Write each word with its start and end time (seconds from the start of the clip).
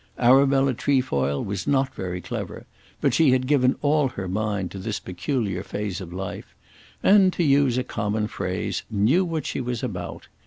Arabella 0.17 0.73
Trefoil 0.73 1.43
was 1.43 1.67
not 1.67 1.93
very 1.93 2.21
clever, 2.21 2.65
but 3.01 3.13
she 3.13 3.29
had 3.29 3.45
given 3.45 3.75
all 3.83 4.07
her 4.07 4.27
mind 4.27 4.71
to 4.71 4.79
this 4.79 4.99
peculiar 4.99 5.61
phase 5.61 6.01
of 6.01 6.11
life, 6.11 6.55
and, 7.03 7.31
to 7.33 7.43
use 7.43 7.77
a 7.77 7.83
common 7.83 8.25
phrase, 8.25 8.81
knew 8.89 9.23
what 9.23 9.45
she 9.45 9.61
was 9.61 9.83
about. 9.83 10.27